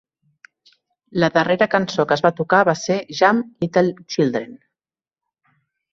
[1.23, 4.57] La darrera cançó que es va tocar va ser "Jump, Little Children".